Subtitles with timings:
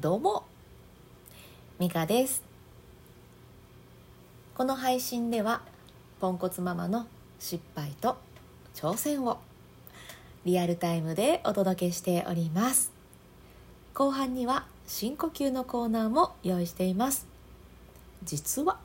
[0.00, 0.44] どうも
[1.78, 2.42] ミカです。
[4.54, 5.60] この配信では
[6.18, 7.06] ポンコツママの
[7.38, 8.16] 失敗と
[8.74, 9.38] 挑戦を
[10.44, 12.90] リアルタイムでお届けしております。
[13.94, 17.26] 後半には深呼吸のコーナーも用意しています。
[18.24, 18.78] 実は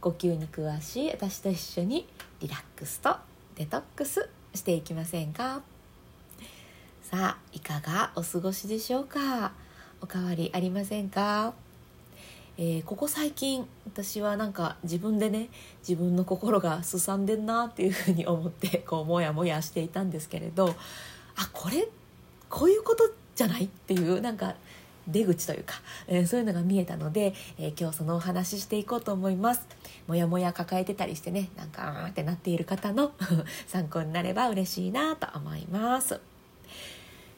[0.00, 2.06] 呼吸に詳しい私と一緒に
[2.40, 3.16] リラックスと
[3.56, 5.62] デトックスしていきませんか？
[7.02, 9.52] さあいかがお過ごしでしょうか？
[10.00, 11.52] おかわりありませんか？
[12.58, 15.48] えー、ここ最近私はなんか自分でね
[15.80, 20.74] 自分の心がすさんでんなっていうふうに思って こうモヤモヤしていたんですけれど
[21.36, 21.88] あこれ
[22.50, 24.56] こういうことじゃないっていうなんか
[25.08, 29.66] 出口というか、えー、そういうのが見えたので、えー、今日そのお話ししていこうと思います。
[30.06, 33.12] もやもや抱えてたりしてねなんかうんってなっている方の
[33.66, 36.20] 参考になれば嬉しいなと思います。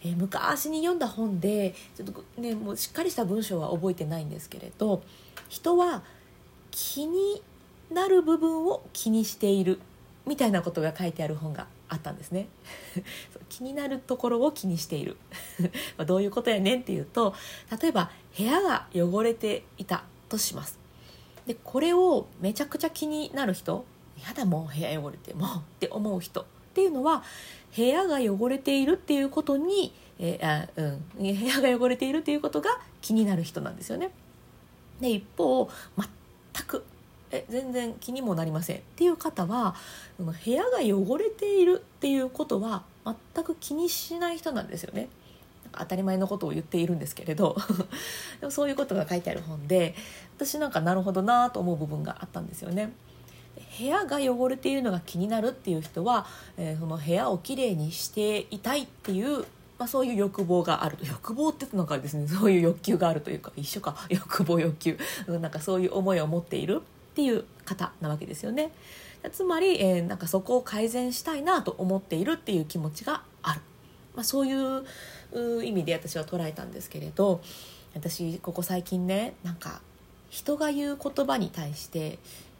[0.04, 5.02] えー、昔に読んだ本でちょっとねもうしっかりした文章は覚えてないんですけれど
[5.48, 6.02] 人は
[6.70, 7.42] 気に
[7.90, 9.78] なる部分を気にしている
[10.26, 12.48] みたいなことが書いてある本があったんですね。
[13.50, 15.16] 気になるところを気にしている。
[16.06, 17.34] どういうことやねんっていうと
[17.82, 20.78] 例えば部屋が汚れていたとします。
[21.46, 23.84] でこれをめちゃくちゃ気になる人
[24.26, 27.24] やだもう部屋汚れてもうって思う人っていうのは
[27.74, 32.70] 部屋が汚れているっていうことに、えー、あうん、部屋が汚れているっていうことが
[33.00, 34.10] 気になる人なんですよね。
[35.00, 36.84] で一方全く
[37.32, 39.74] え全然気にもなりませんっていう方は
[40.18, 45.08] 部屋が汚れているっていうことは全く気にしない人なんですよね。
[45.72, 47.56] 当たり前のことを言っているんですけれど
[48.40, 49.94] でもそういうことが書いてある本で
[50.36, 52.92] 私なんかなるほどなと思う部分があったんですよね。
[53.78, 59.44] 部屋が汚れているのが気になるっていう人は、えー、その部屋をきれいにしていたいっていう
[59.78, 60.96] まあ、そういう欲望がある。
[61.02, 63.96] 欲望ってなんかですねそういう欲求があるというか一緒か。
[64.10, 64.96] 欲望欲求。
[65.26, 68.70] なんかそういう思いを持っているっていう方なわけですよね。
[69.32, 73.60] つまり、えー、なんかそこを改善したいなと思っているっていう気持ちがある、
[74.14, 77.40] まあ、そういう意味で私は捉えたんですけれど
[77.94, 79.80] 私ここ最近ねなんか
[80.28, 82.18] 人が言う言葉に対して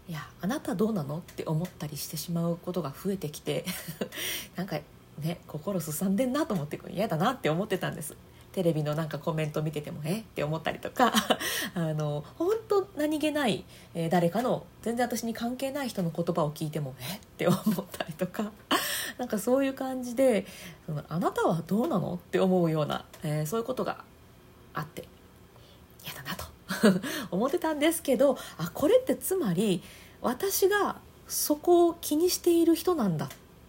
[0.09, 1.19] いやあなたどうなの？
[1.19, 3.65] って思ったりしてしまうことが増えてきて
[4.57, 4.79] なんか
[5.21, 8.17] ね心すさんでんなと思って嫌だなって思ってたんです。
[8.53, 10.19] テレビのなんかコメント見ててもえ？
[10.21, 11.13] って思ったりとか
[11.75, 13.65] あの本当何気ない、
[13.95, 17.17] えー、誰かの全然私に関係ない人の言葉を聞いてもえ？
[17.17, 18.53] って思ったりとか
[19.17, 20.45] なんかそういう感じで
[20.85, 22.15] そのあなたはどうなの？
[22.17, 24.05] って思うような、えー、そういうことが
[24.75, 25.09] あって
[26.05, 26.42] 嫌だなと。
[27.31, 29.83] 思ってたんですけどあこれってつまり
[30.21, 30.97] 私が
[31.29, 33.29] そこを気にしている人なんだっ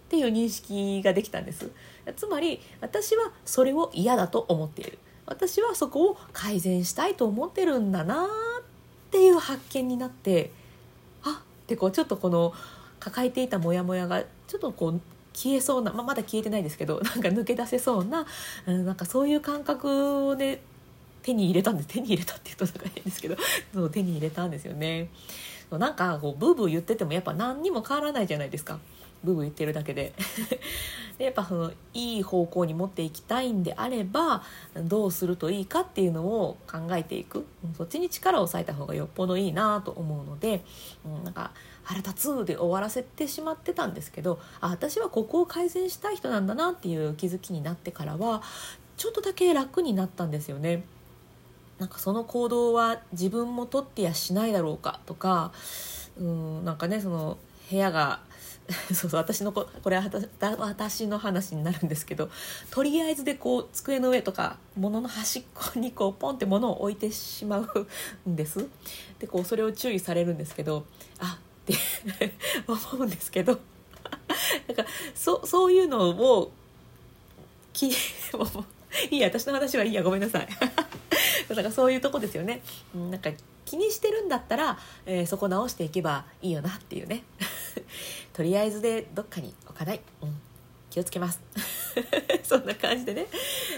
[0.09, 1.71] ていう認識ができたんです。
[2.17, 4.99] つまり私はそれを嫌だと思っている。
[5.25, 8.29] 私はそこを改善したいと思ってるんだなっ
[9.09, 10.51] ていう発見になって
[11.23, 12.53] あってこうちょっとこの
[12.99, 15.01] 抱えていたモヤモヤがちょっとこう
[15.33, 18.25] 消えそうな、まあ、まだ消えてないですけどなんか抜け出せそうな、
[18.67, 20.61] うん、なんかそういう感覚をね
[21.23, 23.35] 手に入れたんで手に入れたって言うとなんか変ですけど
[23.73, 25.09] そう手に入れたんですよね。
[25.71, 28.79] なんかこうブーブー言っててもやっぱ何にも変わらないじゃないですか。
[29.23, 30.13] ブーブー言ってるだけで。
[31.17, 34.43] でやっぱそのいい方向に持っていきたいんであれば
[34.75, 37.45] どうするといいかっていうのを考えていく。
[37.77, 40.63] そっちに力を割いた方がよっぽどいいなと思うので、
[41.05, 41.51] うん、なんか
[41.83, 48.41] 腹立つで終わらせてしまってたんですけどあ私はここを改善したい人なんだなっていう気づきになってからは
[48.97, 50.83] ちょっとだけ楽になったんですよね。
[51.83, 55.51] なんかその行動は自分も取ってやしないだろうかとか
[56.17, 57.37] うんなんかねその
[57.69, 58.21] 部屋が
[58.93, 60.09] そうそう私のここれは
[60.59, 62.29] 私の話になるんですけど
[62.71, 67.87] とりあえずでこう机の上とか物の端っこにこうポンって物を置いてしまう
[68.29, 68.65] んです。
[69.19, 70.85] でこうそれを注意されるんですけど
[71.19, 71.73] あって
[72.65, 73.59] 思うんですけど。
[74.69, 76.51] なんかそそういうのを
[77.73, 80.47] きいいや私の話はいいやごめんなさい。
[81.55, 82.61] だからそういうとこですよね。
[82.93, 83.31] なんか
[83.65, 87.23] 気にしてるんだったら、えー、そこ直していけばいいよなっていうね。
[88.33, 90.35] とりあえずでどっかに置かない、うん、
[90.89, 91.39] 気をつけます。
[92.43, 93.27] そんな感じでね、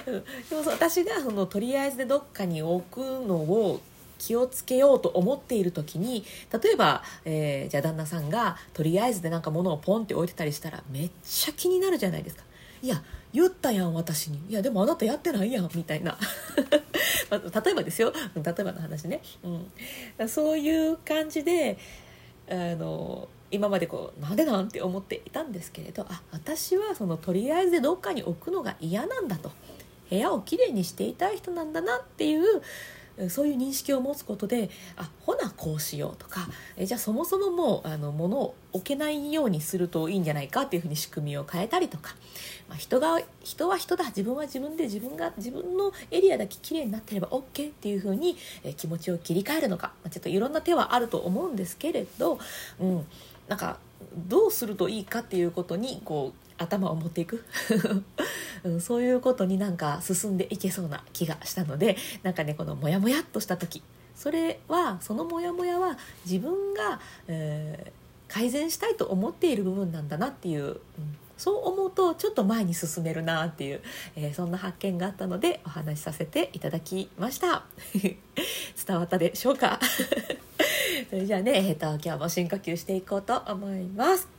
[0.06, 3.82] うん、でも私がそのとりあえずでどっかに置くのを
[4.18, 12.44] 気をつけようと思っている時に例えば、えー、じゃあ旦那さんがとりあえずでなんか物をポンって置いてたりしたらめっちゃ気になるじゃないですか。
[12.82, 13.04] いや
[13.36, 14.40] 言ったやん私に。
[14.50, 16.18] いやでもあなたやってないやんみたいな。
[17.30, 18.14] ま、例えばですよ。
[18.34, 19.22] 例えばの話ね、
[20.18, 21.78] うん、そういう感じで
[22.50, 29.52] あの今までこうなんでなんて思っていたんですけれどあ私はそのとりあえずどっかに置くのが嫌なんだと。
[30.10, 32.62] 部屋をきれいにしていたい人なんだなっていう
[33.30, 42.16] そういう認識を持つことであほなこうしようとかえじゃあそもそももうあの物を置けないようにするといいんじゃないかっていうふうに仕組みを変えたりとか、
[42.68, 52.40] まあ、人が人は人だ自分は自分で自分が自分のエリアだけ綺麗になってれば OK っていうふうに、え気持ちを切り替えるのか、まあ、ちょっといろんな手はあると思うんですけれど、
[52.80, 53.06] うん、
[53.48, 53.78] なんか
[54.28, 57.44] どうするといいかっていうことにこう頭を持っていく、
[58.64, 63.82] うん、そういうことになんか進んでいけそうな気がしたのでなんかねこのモヤモヤっとした時。
[64.16, 70.80] それはそのモヤモヤは自分が、えー、改善したいと思っている部分なんだなっていう、うん、
[71.38, 73.82] そう思うとちょっと前に進めるなっていう、
[74.16, 77.66] えー、そんな発見があったのでお話しさせていただきました。
[78.88, 79.80] 伝わったでしょうか？
[81.10, 84.35] それじゃあね、えーと今日も深呼吸していこうと思います。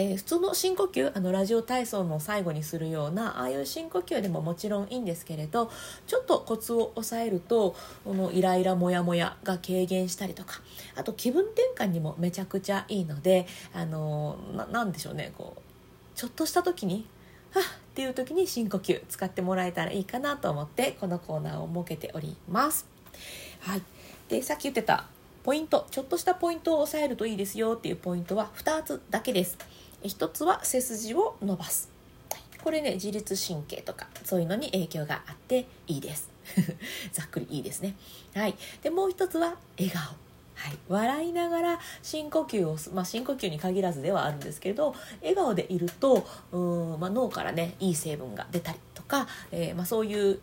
[0.00, 5.70] えー、普通の深呼吸あのラジオ体操の最後にするようなああいう深呼吸でももちろんいいんですけれど
[6.06, 7.74] ちょっとコツを抑えると
[8.04, 10.60] このイライラモヤモヤが軽減したりとか
[10.94, 14.38] あと気分転換にもめちゃくちゃいいのであの
[14.70, 15.60] なんでしょうねこう
[16.14, 17.06] ちょっとした時に
[17.50, 17.62] はっ
[17.98, 22.86] っていう時に深呼吸使ってもらえたらいいかなと思ってこのコーナーを設けております。
[23.58, 23.82] はい、
[24.28, 25.06] でさっき言ってた
[25.42, 29.58] ポイントちょっとしたポイントを押さえるといいですよっていうポイントは2つだけです。
[30.02, 31.90] 一つは背筋を伸ばす。
[32.62, 36.28] これね自律神経とかそういうのに影響があっていいです。
[37.12, 37.94] ざっくりいいですね。
[38.34, 38.54] はい。
[38.82, 40.02] でもう一つは笑顔。
[40.58, 46.58] はい、笑いながら深呼吸を、まあ、深呼吸に限らずではあるんですけど笑顔でいるとう
[46.96, 50.40] ん、まあ、脳からねいい成分が出たりとか、えー、まあ、そういう、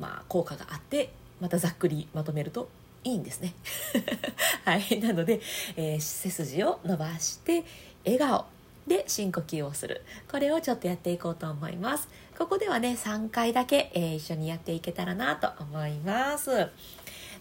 [0.00, 2.68] まあ、効果があってまたざっくりまとめると
[3.04, 3.54] いいんですね。
[4.66, 5.40] はい、なので、
[5.76, 7.64] えー、背筋を伸ばして
[8.04, 8.44] 笑顔。
[8.86, 10.02] で深呼吸をする。
[10.30, 12.08] これをちょっとやっていこうと思います。
[12.38, 16.50] ここではね3回だけ、えー、一緒にやっていけたらなと思います。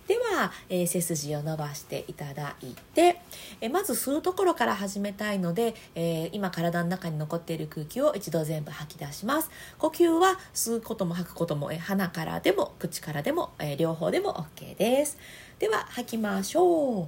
[0.10, 3.22] では、えー、背筋を伸ばしていただいて、
[3.62, 9.52] えー、まず吸うところから始めたいので、えー、今体の中に残っている空気を一度全部吐き出します。
[9.78, 15.20] 呼吸は吸うことも吐くことも、え鼻からでも口からでも、え両方でも OK です。
[15.60, 17.08] では吐きましょう。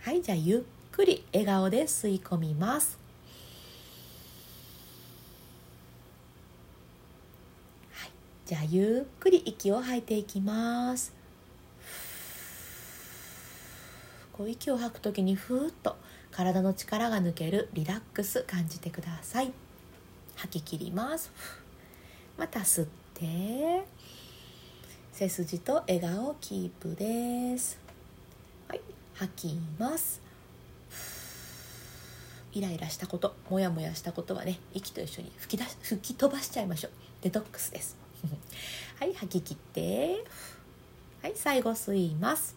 [0.00, 0.60] はいじゃあゆっ
[0.96, 2.98] くり笑顔で吸い込みます。
[7.92, 8.10] はい。
[8.46, 11.12] じゃあゆっくり息を吐いていきます。
[14.32, 15.96] こう息を吐くときにふーっと
[16.30, 19.52] 体の力が抜けるリラックス感じてください。
[20.36, 21.30] 吐き切ります。
[22.38, 23.84] また吸って
[25.12, 27.78] 背筋と笑顔キープです。
[28.66, 28.80] はい。
[29.12, 30.24] 吐きます。
[32.56, 36.90] イライラしたことモヤモヤしたことはね息と一緒に吹き出し吹き飛ばしちゃいましょう。
[37.20, 37.98] デトックスです。
[38.98, 40.24] はい吐き切って。
[41.20, 42.56] はい最後吸います。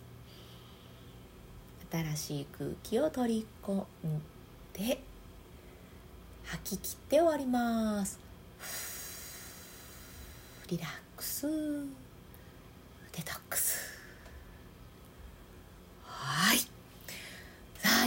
[1.91, 3.85] 新しい空気を取り込ん
[4.71, 5.03] で
[6.45, 8.19] 吐き切って終わります。
[10.69, 11.45] リラックス。
[13.11, 13.88] デトックス。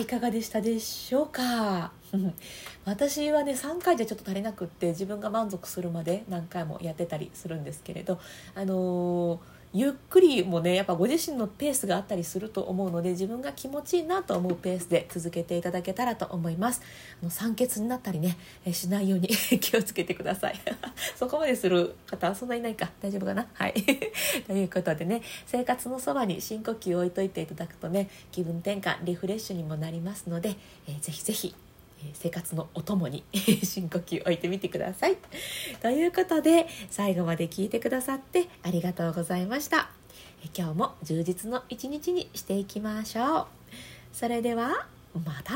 [0.03, 1.93] いかがでしたでしょうか？
[2.85, 8.19] 私はね3回じゃちょっと足りなくって自分が満足するまで何回もやってたりするんですけれど
[8.55, 16.83] あのーゆっくりもねやっぱご自身のペースがあったりすると思うので自分が気持ちいいなと思うペースで続けていただけたらと思います。
[17.23, 18.37] あの酸欠になったりね
[18.71, 19.29] しないように
[19.61, 20.61] 気をつけてください。
[21.17, 22.91] そこまでする方はそんないないか。
[23.01, 23.47] 大丈夫かな？
[23.55, 23.75] はい。
[24.47, 31.55] ということでね生活のそばに深呼吸を置いといていただくとね気分転換リフレッシュにもなりますので、えー、ぜひぜひ
[32.15, 33.25] 生活のお供に
[33.65, 35.17] 深呼吸置いてみてください。
[35.81, 39.91] ということで最後まで聞いてくださってありがとうございました。
[40.57, 43.47] 今日も充実の一日にしていきましょう。
[44.13, 44.87] それでは
[45.25, 45.55] また